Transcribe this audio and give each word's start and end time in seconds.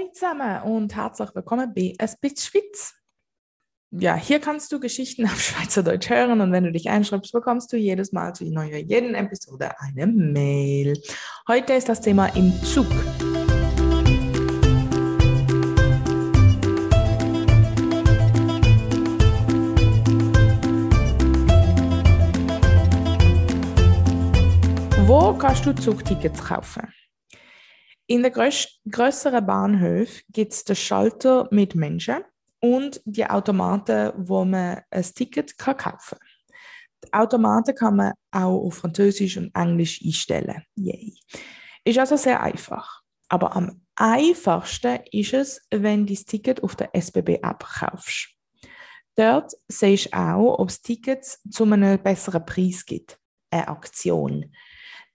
Hallo 0.00 0.12
zusammen 0.12 0.62
und 0.62 0.96
herzlich 0.96 1.28
willkommen 1.34 1.74
bei 1.74 1.92
Es 1.98 2.16
bist 2.16 2.40
Schweiz. 2.40 2.94
Ja, 3.90 4.14
hier 4.14 4.40
kannst 4.40 4.72
du 4.72 4.80
Geschichten 4.80 5.26
auf 5.26 5.40
Schweizerdeutsch 5.42 6.08
hören 6.08 6.40
und 6.40 6.52
wenn 6.52 6.64
du 6.64 6.72
dich 6.72 6.88
einschreibst, 6.88 7.32
bekommst 7.32 7.70
du 7.72 7.76
jedes 7.76 8.12
Mal 8.12 8.34
zu 8.34 8.44
neuer 8.44 8.78
jeden 8.78 9.14
Episode 9.14 9.72
eine 9.78 10.06
Mail. 10.06 10.98
Heute 11.48 11.74
ist 11.74 11.88
das 11.88 12.00
Thema 12.00 12.28
im 12.28 12.50
Zug. 12.62 12.86
Wo 25.06 25.34
kannst 25.34 25.66
du 25.66 25.74
Zugtickets 25.74 26.42
kaufen? 26.42 26.88
In 28.10 28.24
den 28.24 28.32
größeren 28.32 29.46
Bahnhöfen 29.46 30.22
gibt 30.30 30.52
es 30.52 30.64
den 30.64 30.74
Schalter 30.74 31.46
mit 31.52 31.76
Menschen 31.76 32.24
und 32.58 33.00
die 33.04 33.24
Automaten, 33.24 34.12
wo 34.16 34.44
man 34.44 34.80
ein 34.90 35.04
Ticket 35.14 35.56
kaufen 35.56 35.78
kann. 35.78 36.18
Die 37.04 37.12
Automaten 37.12 37.72
kann 37.72 37.94
man 37.94 38.14
auch 38.32 38.66
auf 38.66 38.78
Französisch 38.78 39.36
und 39.36 39.54
Englisch 39.54 40.02
einstellen. 40.04 40.64
Yay. 40.74 41.14
Ist 41.84 42.00
also 42.00 42.16
sehr 42.16 42.42
einfach. 42.42 43.00
Aber 43.28 43.54
am 43.54 43.80
einfachsten 43.94 44.98
ist 45.12 45.32
es, 45.32 45.62
wenn 45.70 46.04
du 46.04 46.12
das 46.12 46.24
Ticket 46.24 46.64
auf 46.64 46.74
der 46.74 46.92
SBB-App 46.92 47.60
kaufst. 47.60 48.30
Dort 49.14 49.52
siehst 49.68 50.06
du 50.06 50.18
auch, 50.18 50.58
ob 50.58 50.68
es 50.68 50.82
Tickets 50.82 51.40
zu 51.48 51.62
einem 51.62 52.02
besseren 52.02 52.44
Preis 52.44 52.84
gibt. 52.84 53.20
Eine 53.52 53.68
Aktion. 53.68 54.52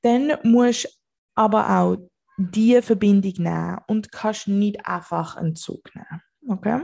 Dann 0.02 0.38
musst 0.44 0.86
du 0.86 0.90
aber 1.36 1.70
auch 1.70 1.98
diese 2.38 2.82
Verbindung 2.82 3.34
nehmen 3.38 3.78
und 3.88 4.12
kannst 4.12 4.48
nicht 4.48 4.86
einfach 4.86 5.36
einen 5.36 5.56
Zug 5.56 5.92
nehmen. 5.96 6.22
Okay? 6.48 6.82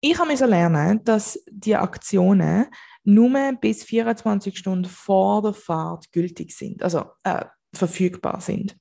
Ich 0.00 0.18
habe 0.18 0.32
lernen, 0.32 1.04
dass 1.04 1.42
die 1.50 1.76
Aktionen 1.76 2.66
nur 3.04 3.52
bis 3.60 3.84
24 3.84 4.56
Stunden 4.56 4.86
vor 4.86 5.42
der 5.42 5.52
Fahrt 5.52 6.10
gültig 6.12 6.56
sind, 6.56 6.82
also 6.82 7.04
äh, 7.22 7.44
verfügbar 7.74 8.40
sind. 8.40 8.78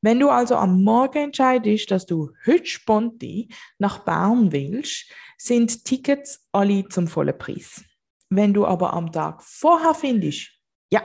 Wenn 0.00 0.18
du 0.18 0.30
also 0.30 0.56
am 0.56 0.82
Morgen 0.82 1.24
entscheidest, 1.24 1.90
dass 1.90 2.06
du 2.06 2.30
heute 2.46 2.66
spontan 2.66 3.46
nach 3.78 4.04
Bern 4.04 4.50
willst, 4.50 5.10
sind 5.36 5.84
Tickets 5.84 6.46
alle 6.52 6.88
zum 6.88 7.06
vollen 7.06 7.38
Preis. 7.38 7.84
Wenn 8.28 8.52
du 8.54 8.66
aber 8.66 8.92
am 8.94 9.12
Tag 9.12 9.42
vorher 9.42 9.94
findest, 9.94 10.50
ja, 10.90 11.02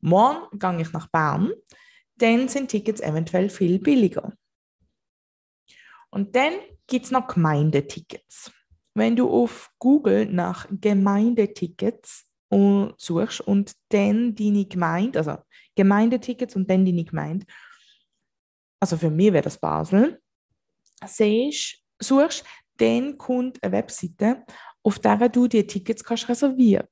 morgen 0.00 0.58
gehe 0.58 0.80
ich 0.80 0.92
nach 0.92 1.08
Bern, 1.08 1.52
dann 2.18 2.48
sind 2.48 2.68
Tickets 2.70 3.00
eventuell 3.00 3.48
viel 3.48 3.78
billiger. 3.78 4.32
Und 6.10 6.34
dann 6.34 6.54
gibt 6.86 7.06
es 7.06 7.10
noch 7.10 7.26
Gemeindetickets. 7.26 8.50
Wenn 8.94 9.16
du 9.16 9.28
auf 9.28 9.70
Google 9.78 10.26
nach 10.26 10.66
Gemeindetickets 10.70 12.30
suchst 12.96 13.40
und 13.40 13.72
dann 13.90 14.34
deine 14.34 14.64
Gemeinde, 14.64 15.18
also 15.18 15.38
Gemeindetickets 15.74 16.56
und 16.56 16.70
dann 16.70 16.86
deine 16.86 17.04
Gemeinde, 17.04 17.44
also 18.80 18.96
für 18.96 19.10
mich 19.10 19.32
wäre 19.32 19.42
das 19.42 19.58
Basel, 19.58 20.20
siehst, 21.04 21.82
suchst, 21.98 22.44
dann 22.78 23.18
kommt 23.18 23.62
eine 23.62 23.72
Webseite, 23.72 24.44
auf 24.82 24.98
der 24.98 25.28
du 25.28 25.48
die 25.48 25.66
Tickets 25.66 26.04
kannst 26.04 26.28
reservieren 26.28 26.88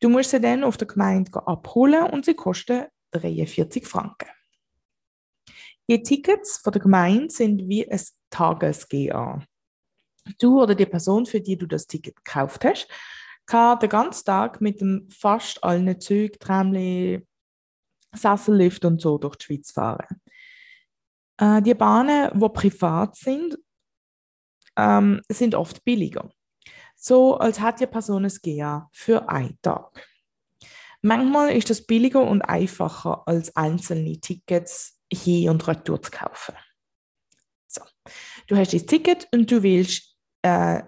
Du 0.00 0.10
musst 0.10 0.30
sie 0.30 0.40
dann 0.40 0.62
auf 0.62 0.76
der 0.76 0.86
Gemeinde 0.86 1.46
abholen 1.46 2.10
und 2.10 2.26
sie 2.26 2.34
kosten 2.34 2.84
43 3.12 3.86
Franken. 3.86 4.28
Die 5.88 6.02
Tickets 6.02 6.58
von 6.58 6.72
der 6.72 6.82
Gemeinde 6.82 7.30
sind 7.30 7.68
wie 7.68 7.88
ein 7.88 8.00
Tages-GA. 8.30 9.42
Du 10.40 10.60
oder 10.60 10.74
die 10.74 10.86
Person, 10.86 11.26
für 11.26 11.40
die 11.40 11.56
du 11.56 11.66
das 11.66 11.86
Ticket 11.86 12.16
gekauft 12.24 12.64
hast, 12.64 12.88
kann 13.46 13.78
den 13.78 13.88
ganzen 13.88 14.24
Tag 14.24 14.60
mit 14.60 14.80
dem 14.80 15.08
fast 15.10 15.62
allen 15.62 16.00
Zügen, 16.00 16.38
Tramli, 16.40 17.24
Sessellift 18.12 18.84
und 18.84 19.00
so 19.00 19.18
durch 19.18 19.36
die 19.36 19.44
Schweiz 19.44 19.70
fahren. 19.70 20.20
Äh, 21.38 21.62
die 21.62 21.74
Bahnen, 21.74 22.30
die 22.34 22.48
privat 22.48 23.14
sind, 23.14 23.56
ähm, 24.76 25.20
sind 25.28 25.54
oft 25.54 25.84
billiger. 25.84 26.30
So 26.96 27.36
als 27.36 27.60
hat 27.60 27.78
die 27.78 27.86
Person 27.86 28.24
es 28.24 28.40
GA 28.40 28.88
für 28.92 29.28
einen 29.28 29.58
Tag. 29.62 30.04
Manchmal 31.02 31.52
ist 31.52 31.70
das 31.70 31.86
billiger 31.86 32.22
und 32.22 32.42
einfacher 32.42 33.22
als 33.28 33.54
einzelne 33.54 34.18
Tickets 34.18 34.95
hin 35.12 35.50
und 35.50 35.66
retour 35.66 36.02
zu 36.02 36.10
kaufen. 36.10 36.54
So. 37.66 37.82
Du 38.46 38.56
hast 38.56 38.72
dein 38.72 38.86
Ticket 38.86 39.28
und 39.32 39.50
du 39.50 39.62
willst, 39.62 40.16
äh, 40.42 40.82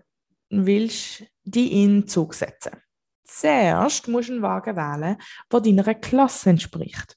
willst 0.51 1.25
die 1.45 1.83
in 1.83 2.03
den 2.03 2.09
Zug 2.09 2.34
setzen. 2.34 2.83
Zuerst 3.25 4.09
musst 4.09 4.29
du 4.29 4.34
einen 4.34 4.43
Wagen 4.43 4.77
wählen, 4.77 5.17
der 5.53 5.61
deiner 5.61 5.95
Klasse 5.95 6.51
entspricht. 6.51 7.17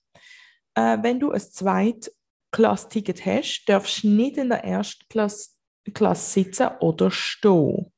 Äh, 0.75 0.97
wenn 1.01 1.19
du 1.19 1.31
ein 1.31 1.39
Zweitklass-Ticket 1.39 3.25
hast, 3.25 3.66
darfst 3.66 4.03
du 4.03 4.09
nicht 4.09 4.38
in 4.38 4.50
der 4.50 4.63
ersten 4.63 5.06
Klasse, 5.09 5.51
Klasse 5.94 6.29
sitzen 6.31 6.69
oder 6.79 7.09
stehen. 7.12 7.91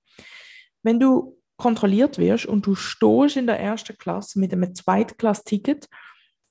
Wenn 0.83 0.99
du 0.99 1.39
kontrolliert 1.57 2.17
wirst 2.17 2.45
und 2.45 2.65
du 2.65 2.75
stehst 2.75 3.37
in 3.37 3.47
der 3.47 3.59
ersten 3.59 3.97
Klasse 3.97 4.39
mit 4.39 4.53
einem 4.53 4.73
Zweitklass-Ticket, 4.73 5.87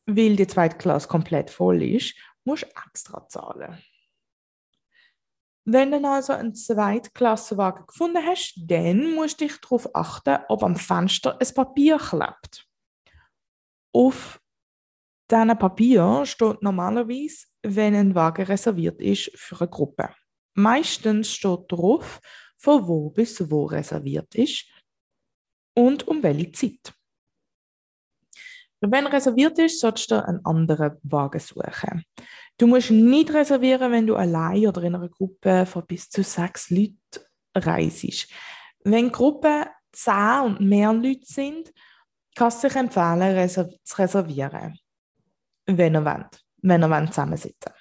weil 0.06 0.36
die 0.36 0.46
Zweitklasse 0.46 1.08
komplett 1.08 1.50
voll 1.50 1.82
ist 1.82 2.14
musst 2.44 2.64
extra 2.86 3.26
zahlen. 3.28 3.82
Wenn 5.64 5.92
du 5.92 6.04
also 6.08 6.32
einen 6.32 6.54
Zweitklassenwagen 6.54 7.86
gefunden 7.86 8.24
hast, 8.26 8.54
dann 8.56 9.14
musst 9.14 9.40
du 9.40 9.46
dich 9.46 9.60
darauf 9.60 9.94
achten, 9.94 10.38
ob 10.48 10.64
am 10.64 10.74
Fenster 10.74 11.38
ein 11.40 11.54
Papier 11.54 11.98
klebt. 11.98 12.66
Auf 13.92 14.40
diesem 15.30 15.56
Papier 15.58 16.26
steht 16.26 16.62
normalerweise, 16.62 17.46
wenn 17.62 17.94
ein 17.94 18.14
Wagen 18.14 18.44
reserviert 18.44 19.00
ist 19.00 19.30
für 19.36 19.60
eine 19.60 19.70
Gruppe. 19.70 20.14
Meistens 20.54 21.32
steht 21.32 21.70
drauf, 21.70 22.20
von 22.58 22.86
wo 22.86 23.10
bis 23.10 23.50
wo 23.50 23.66
reserviert 23.66 24.34
ist 24.34 24.66
und 25.74 26.06
um 26.08 26.22
welche 26.22 26.52
Zeit. 26.52 26.94
Wenn 28.84 29.06
reserviert 29.06 29.58
ist, 29.60 29.78
solltest 29.78 30.10
du 30.10 30.26
einen 30.26 30.44
anderen 30.44 30.98
Wagen 31.04 31.38
suchen. 31.38 32.04
Du 32.58 32.66
musst 32.66 32.90
nicht 32.90 33.32
reservieren, 33.32 33.92
wenn 33.92 34.08
du 34.08 34.16
allein 34.16 34.66
oder 34.66 34.82
in 34.82 34.96
einer 34.96 35.08
Gruppe 35.08 35.66
von 35.66 35.86
bis 35.86 36.10
zu 36.10 36.24
sechs 36.24 36.68
Leuten 36.68 36.96
reist. 37.54 38.26
Wenn 38.82 39.12
Gruppen 39.12 39.66
zehn 39.92 40.40
und 40.44 40.60
mehr 40.60 40.92
Leute 40.92 41.24
sind, 41.24 41.72
kannst 42.34 42.64
du 42.64 42.68
dich 42.68 42.76
empfehlen, 42.76 43.48
zu 43.48 43.98
reservieren, 43.98 44.76
wenn 45.66 45.94
ihr 45.94 46.04
wollt, 46.04 46.44
wenn 46.62 46.82
ihr 46.82 47.06
zusammensitzen 47.06 47.72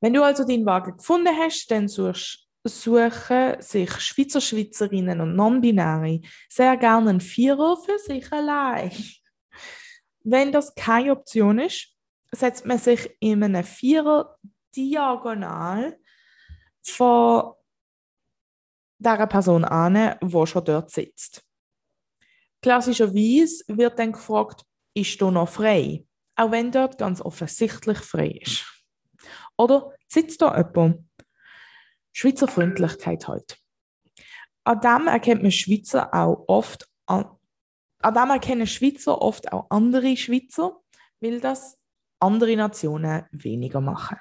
Wenn 0.00 0.12
du 0.12 0.22
also 0.22 0.44
deinen 0.44 0.66
Wagen 0.66 0.96
gefunden 0.98 1.34
hast, 1.38 1.70
dann 1.70 1.88
suchst 1.88 2.48
suchen 2.64 3.56
sich 3.60 3.90
Schweizer 3.92 4.40
Schweizerinnen 4.40 5.20
und 5.20 5.34
Non-Binäre 5.34 6.20
sehr 6.48 6.76
gerne 6.76 7.10
einen 7.10 7.20
Vierer 7.20 7.76
für 7.76 7.98
sich 7.98 8.30
allein. 8.30 8.92
Wenn 10.24 10.52
das 10.52 10.74
keine 10.74 11.12
Option 11.12 11.58
ist, 11.58 11.88
setzt 12.30 12.64
man 12.66 12.78
sich 12.78 13.10
in 13.20 13.42
einem 13.42 13.64
Vierer 13.64 14.38
diagonal 14.74 15.98
von 16.82 17.52
der 18.98 19.26
Person 19.26 19.64
an, 19.64 20.16
die 20.22 20.46
schon 20.46 20.64
dort 20.64 20.90
sitzt. 20.90 21.44
Klassischerweise 22.62 23.64
wird 23.68 23.98
dann 23.98 24.12
gefragt, 24.12 24.64
ist 24.94 25.20
du 25.20 25.30
noch 25.30 25.48
frei? 25.48 26.06
Auch 26.36 26.50
wenn 26.52 26.70
dort 26.70 26.98
ganz 26.98 27.20
offensichtlich 27.20 27.98
frei 27.98 28.28
ist. 28.28 28.64
Oder 29.58 29.92
sitzt 30.08 30.40
da 30.40 30.56
jemand? 30.56 31.08
Schweizer 32.12 32.46
Freundlichkeit 32.46 33.26
halt. 33.26 33.58
An 34.64 34.80
dem 34.80 35.08
erkennt 35.08 35.42
man 35.42 35.50
Schweizer 35.50 36.12
auch 36.14 36.44
oft 36.46 36.88
an, 37.06 37.36
an 38.02 38.14
dem 38.14 38.30
erkennen 38.30 38.66
Schweizer 38.66 39.20
oft 39.20 39.52
auch 39.52 39.66
andere 39.70 40.16
Schweizer, 40.16 40.80
weil 41.20 41.40
das 41.40 41.78
andere 42.18 42.56
Nationen 42.56 43.24
weniger 43.32 43.80
machen. 43.80 44.18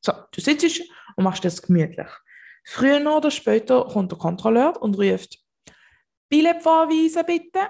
So, 0.00 0.12
du 0.32 0.40
sitzt 0.40 0.82
und 1.16 1.24
machst 1.24 1.44
das 1.44 1.62
gemütlich. 1.62 2.08
Früher 2.64 3.16
oder 3.16 3.30
später 3.30 3.84
kommt 3.86 4.12
der 4.12 4.18
Kontrolleur 4.18 4.80
und 4.80 4.98
ruft 4.98 5.38
Billett 6.28 6.62
vorweisen 6.62 7.24
bitte. 7.26 7.68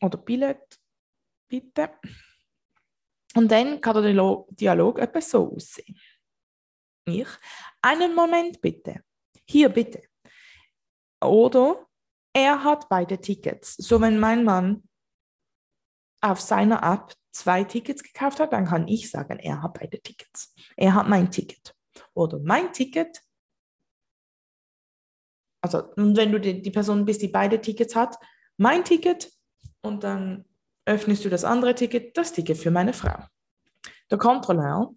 Oder 0.00 0.18
Billett 0.18 0.80
bitte. 1.48 1.90
Und 3.34 3.50
dann 3.50 3.80
kann 3.80 4.02
der 4.02 4.44
Dialog 4.50 4.98
etwas 4.98 5.30
so 5.30 5.54
aussehen. 5.54 5.98
Ich, 7.06 7.28
einen 7.80 8.14
Moment 8.14 8.60
bitte. 8.60 9.04
Hier 9.46 9.68
bitte. 9.68 10.02
Oder 11.22 11.86
er 12.32 12.64
hat 12.64 12.88
beide 12.88 13.20
Tickets. 13.20 13.74
So, 13.76 14.00
wenn 14.00 14.18
mein 14.18 14.44
Mann 14.44 14.82
auf 16.20 16.40
seiner 16.40 16.82
App 16.82 17.14
zwei 17.32 17.64
Tickets 17.64 18.02
gekauft 18.02 18.40
hat, 18.40 18.52
dann 18.52 18.66
kann 18.66 18.88
ich 18.88 19.10
sagen, 19.10 19.38
er 19.38 19.62
hat 19.62 19.74
beide 19.74 20.00
Tickets. 20.00 20.54
Er 20.76 20.94
hat 20.94 21.08
mein 21.08 21.30
Ticket. 21.30 21.74
oder 22.14 22.38
mein 22.38 22.72
Ticket. 22.72 23.22
Also, 25.62 25.92
wenn 25.96 26.32
du 26.32 26.40
die, 26.40 26.62
die 26.62 26.70
Person 26.70 27.04
bist, 27.04 27.22
die 27.22 27.28
beide 27.28 27.60
Tickets 27.60 27.94
hat, 27.94 28.16
mein 28.56 28.84
Ticket 28.84 29.30
und 29.82 30.04
dann 30.04 30.44
öffnest 30.86 31.24
du 31.24 31.28
das 31.28 31.44
andere 31.44 31.74
Ticket, 31.74 32.16
das 32.16 32.32
Ticket 32.32 32.56
für 32.56 32.70
meine 32.70 32.92
Frau. 32.92 33.24
Der 34.10 34.18
Kontrolleur 34.18 34.94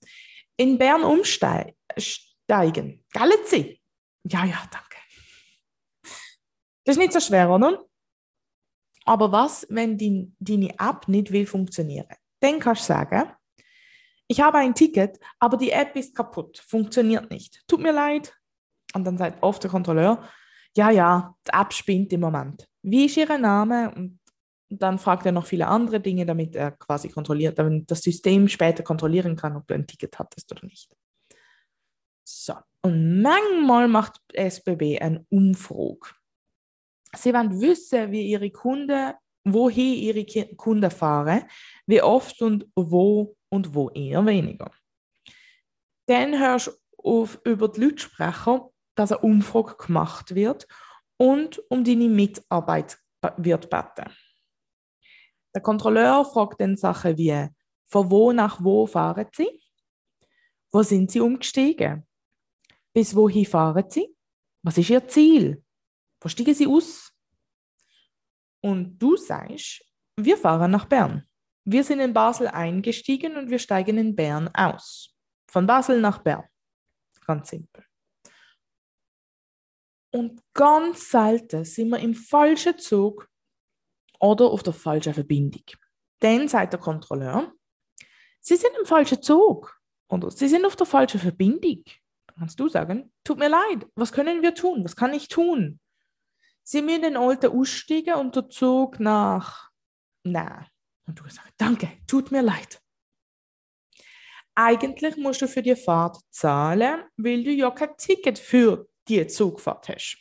in 0.58 0.78
Bern 0.78 1.04
umsteigen. 1.04 1.76
Sie? 3.46 3.82
Ja, 4.24 4.46
ja, 4.46 4.62
danke. 4.72 4.93
Das 6.84 6.96
ist 6.96 7.00
nicht 7.00 7.14
so 7.14 7.20
schwer, 7.20 7.50
oder? 7.50 7.86
Aber 9.06 9.32
was, 9.32 9.66
wenn 9.70 9.98
die, 9.98 10.32
deine 10.40 10.72
App 10.80 11.08
nicht 11.08 11.32
will 11.32 11.46
funktionieren? 11.46 12.08
Dann 12.40 12.60
kannst 12.60 12.84
du 12.84 12.94
sagen, 12.94 13.32
ich 14.28 14.42
habe 14.42 14.58
ein 14.58 14.74
Ticket, 14.74 15.20
aber 15.40 15.58
die 15.58 15.72
App 15.72 15.96
ist 15.96 16.16
kaputt, 16.16 16.58
funktioniert 16.66 17.30
nicht. 17.30 17.62
Tut 17.68 17.82
mir 17.82 17.92
leid. 17.92 18.34
Und 18.94 19.04
dann 19.06 19.18
sagt 19.18 19.42
oft 19.44 19.64
der 19.64 19.72
Kontrolleur, 19.72 20.28
ja, 20.76 20.90
ja, 20.90 21.36
die 21.46 21.52
App 21.54 21.74
spinnt 21.74 22.14
im 22.14 22.22
Moment. 22.22 22.68
Wie 22.82 23.06
ist 23.06 23.18
Ihr 23.18 23.38
Name? 23.38 23.94
Und 23.96 24.20
dann 24.70 24.98
fragt 24.98 25.26
er 25.26 25.32
noch 25.32 25.46
viele 25.46 25.68
andere 25.68 26.00
Dinge, 26.00 26.26
damit 26.26 26.56
er 26.56 26.72
quasi 26.72 27.10
kontrolliert, 27.10 27.60
damit 27.60 27.90
das 27.92 28.02
System 28.02 28.48
später 28.48 28.84
kontrollieren 28.84 29.36
kann, 29.36 29.56
ob 29.56 29.68
du 29.68 29.76
ein 29.76 29.86
Ticket 29.86 30.18
hattest 30.18 30.52
oder 30.52 30.66
nicht. 30.66 30.96
So, 32.24 32.54
und 32.82 33.22
manchmal 33.22 33.88
macht 33.88 34.20
SBB 34.34 35.00
eine 35.00 35.26
Umfrage. 35.30 36.16
Sie 37.16 37.34
wollen 37.34 37.62
wissen, 37.62 38.12
wie 38.12 38.30
ihre 38.30 38.50
Kunden, 38.50 39.14
wohin 39.44 39.96
ihre 39.96 40.26
Kunden 40.56 40.90
fahren, 40.90 41.44
wie 41.86 42.02
oft 42.02 42.42
und 42.42 42.66
wo 42.76 43.36
und 43.50 43.74
wo 43.76 43.90
eher 43.90 44.26
weniger. 44.26 44.72
Dann 46.08 46.38
hörst 46.40 46.68
du 46.68 46.72
auf, 46.98 47.40
über 47.46 47.70
die 47.70 47.82
Lautsprecher, 47.82 48.70
dass 48.96 49.12
eine 49.12 49.22
Umfrage 49.22 49.76
gemacht 49.76 50.36
wird 50.36 50.68
und 51.18 51.60
um 51.70 51.84
deine 51.84 52.10
Mitarbeit 52.10 52.98
wird 53.38 53.70
beten. 53.70 54.12
Der 55.54 55.62
Kontrolleur 55.62 56.26
fragt 56.26 56.60
dann 56.62 56.76
Sachen 56.76 57.18
wie, 57.18 57.48
von 57.86 58.10
wo 58.10 58.32
nach 58.32 58.64
wo 58.64 58.88
fahren 58.88 59.28
Sie? 59.34 59.62
Wo 60.72 60.82
sind 60.82 61.12
Sie 61.12 61.20
umgestiegen? 61.20 62.08
Bis 62.92 63.16
wohin 63.16 63.46
fahren 63.46 63.86
Sie? 63.90 64.16
Was 64.64 64.78
ist 64.78 64.90
Ihr 64.90 65.08
Ziel? 65.08 65.63
Steigen 66.30 66.54
Sie 66.54 66.68
aus? 66.68 67.12
Und 68.62 68.98
du 68.98 69.18
sagst, 69.18 69.84
wir 70.18 70.38
fahren 70.38 70.72
nach 70.72 70.86
Bern. 70.86 71.28
Wir 71.66 71.84
sind 71.84 72.00
in 72.00 72.14
Basel 72.14 72.48
eingestiegen 72.48 73.38
und 73.38 73.50
wir 73.50 73.60
steigen 73.60 73.98
in 73.98 74.16
Bern 74.16 74.50
aus. 74.54 75.16
Von 75.50 75.66
Basel 75.66 76.00
nach 76.02 76.20
Bern. 76.20 76.44
Ganz 77.26 77.50
simpel. 77.50 77.86
Und 80.12 80.42
ganz 80.54 81.10
selten 81.10 81.66
sind 81.66 81.90
wir 81.90 82.00
im 82.00 82.14
falschen 82.14 82.78
Zug 82.78 83.30
oder 84.20 84.46
auf 84.46 84.62
der 84.62 84.74
falschen 84.74 85.14
Verbindung. 85.14 85.64
Dann 86.20 86.48
sagt 86.48 86.74
der 86.74 86.80
Kontrolleur, 86.80 87.52
Sie 88.40 88.56
sind 88.56 88.72
im 88.80 88.86
falschen 88.86 89.22
Zug 89.22 89.80
oder 90.10 90.30
Sie 90.30 90.48
sind 90.48 90.66
auf 90.66 90.76
der 90.76 90.86
falschen 90.86 91.20
Verbindung. 91.20 91.84
Dann 92.28 92.36
kannst 92.40 92.60
du 92.60 92.70
sagen, 92.70 93.12
tut 93.24 93.40
mir 93.40 93.50
leid, 93.50 93.88
was 93.96 94.12
können 94.12 94.42
wir 94.42 94.54
tun? 94.54 94.84
Was 94.84 94.96
kann 94.96 95.14
ich 95.14 95.28
tun? 95.30 95.80
Sie 96.64 96.82
müssen 96.82 97.02
den 97.02 97.18
alten 97.18 97.52
aussteigen 97.58 98.16
und 98.16 98.36
der 98.36 98.50
Zug 98.50 99.00
nach, 99.00 99.70
na. 100.24 100.66
Und 101.06 101.20
du 101.20 101.24
sagst, 101.24 101.54
danke, 101.58 101.92
tut 102.08 102.32
mir 102.32 102.42
leid. 102.42 102.82
Eigentlich 104.56 105.18
musst 105.18 105.42
du 105.42 105.48
für 105.48 105.62
die 105.62 105.76
Fahrt 105.76 106.18
zahlen, 106.30 107.04
weil 107.18 107.44
du 107.44 107.52
ja 107.52 107.72
kein 107.72 107.98
Ticket 107.98 108.40
für 108.40 108.88
die 109.08 109.26
Zugfahrt 109.28 109.90
hast. 109.90 110.18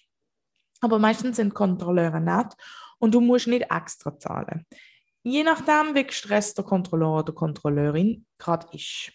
Aber 0.81 0.99
meistens 0.99 1.37
sind 1.37 1.55
Kontrolleure 1.55 2.21
nett 2.21 2.55
und 2.99 3.15
du 3.15 3.21
musst 3.21 3.47
nicht 3.47 3.71
extra 3.71 4.19
zahlen. 4.19 4.67
Je 5.23 5.45
nachdem, 5.45 5.95
wie 5.95 6.05
gestresst 6.05 6.59
der 6.59 6.65
Kontrolleur 6.65 7.21
oder 7.21 7.33
Kontrolleurin 7.33 8.27
gerade 8.39 8.67
ist. 8.73 9.13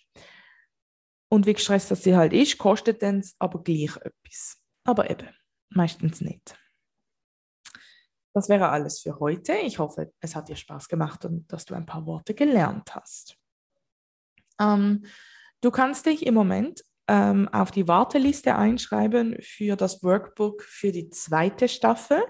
Und 1.29 1.45
wie 1.45 1.53
gestresst 1.53 1.93
sie 1.95 2.15
halt 2.15 2.31
ist, 2.31 2.57
kostet 2.57 3.03
es 3.03 3.35
aber 3.39 3.61
gleich 3.61 3.97
etwas. 3.97 4.57
Aber 4.85 5.09
eben, 5.09 5.27
meistens 5.69 6.21
nicht. 6.21 6.57
Das 8.37 8.49
wäre 8.49 8.69
alles 8.69 8.99
für 8.99 9.19
heute. 9.19 9.53
Ich 9.53 9.79
hoffe, 9.79 10.13
es 10.19 10.35
hat 10.35 10.47
dir 10.47 10.55
Spaß 10.55 10.89
gemacht 10.89 11.25
und 11.25 11.51
dass 11.51 11.65
du 11.65 11.73
ein 11.73 11.87
paar 11.87 12.05
Worte 12.05 12.35
gelernt 12.35 12.93
hast. 12.93 13.35
Ähm, 14.61 15.05
du 15.61 15.71
kannst 15.71 16.05
dich 16.05 16.23
im 16.23 16.35
Moment 16.35 16.83
ähm, 17.07 17.47
auf 17.47 17.71
die 17.71 17.87
Warteliste 17.87 18.55
einschreiben 18.55 19.37
für 19.41 19.75
das 19.75 20.03
Workbook 20.03 20.61
für 20.61 20.91
die 20.91 21.09
zweite 21.09 21.67
Staffel. 21.67 22.21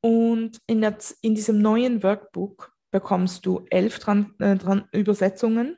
Und 0.00 0.62
in, 0.66 0.80
der, 0.80 0.96
in 1.20 1.34
diesem 1.34 1.60
neuen 1.60 2.02
Workbook 2.02 2.72
bekommst 2.90 3.44
du 3.44 3.66
elf 3.68 3.98
Tran 3.98 4.34
äh, 4.38 4.56
Tran 4.56 4.88
Übersetzungen 4.92 5.76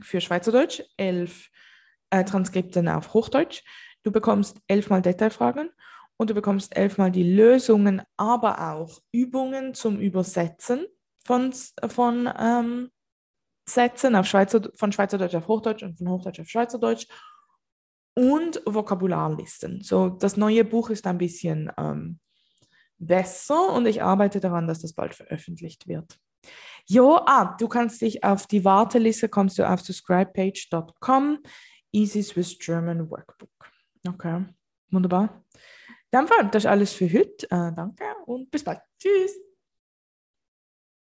für 0.00 0.20
Schweizerdeutsch, 0.20 0.82
elf 0.96 1.50
äh, 2.10 2.24
Transkripten 2.24 2.88
auf 2.88 3.14
Hochdeutsch. 3.14 3.62
Du 4.02 4.10
bekommst 4.10 4.60
elfmal 4.66 5.02
Detailfragen 5.02 5.70
und 6.16 6.30
du 6.30 6.34
bekommst 6.34 6.76
elfmal 6.76 7.10
die 7.10 7.34
Lösungen, 7.34 8.02
aber 8.16 8.72
auch 8.72 9.00
Übungen 9.12 9.74
zum 9.74 9.98
Übersetzen 9.98 10.86
von, 11.24 11.52
von 11.88 12.30
ähm, 12.38 12.90
Sätzen 13.68 14.14
auf 14.14 14.26
Schweizer, 14.26 14.62
von 14.76 14.92
Schweizerdeutsch 14.92 15.34
auf 15.34 15.48
Hochdeutsch 15.48 15.82
und 15.82 15.96
von 15.96 16.08
Hochdeutsch 16.08 16.40
auf 16.40 16.48
Schweizerdeutsch 16.48 17.06
und 18.14 18.62
Vokabularlisten. 18.64 19.82
So, 19.82 20.08
das 20.08 20.36
neue 20.36 20.64
Buch 20.64 20.90
ist 20.90 21.06
ein 21.06 21.18
bisschen 21.18 21.72
ähm, 21.76 22.20
besser 22.98 23.72
und 23.72 23.86
ich 23.86 24.02
arbeite 24.02 24.40
daran, 24.40 24.68
dass 24.68 24.80
das 24.80 24.92
bald 24.92 25.14
veröffentlicht 25.14 25.88
wird. 25.88 26.18
Jo, 26.86 27.20
ah, 27.26 27.56
du 27.58 27.68
kannst 27.68 28.02
dich 28.02 28.22
auf 28.22 28.46
die 28.46 28.64
Warteliste, 28.64 29.28
kommst 29.28 29.58
du 29.58 29.68
auf 29.68 29.80
subscribepage.com, 29.80 31.38
Easy 31.92 32.22
Swiss 32.22 32.58
German 32.58 33.10
Workbook. 33.10 33.48
Okay, 34.06 34.44
wunderbar. 34.90 35.43
Dann 36.14 36.28
das 36.54 36.62
ist 36.62 36.70
alles 36.70 36.92
für 36.92 37.12
heute. 37.12 37.44
Äh, 37.46 37.72
danke 37.74 38.04
und 38.26 38.48
bis 38.48 38.62
bald. 38.62 38.78
Tschüss. 39.00 39.36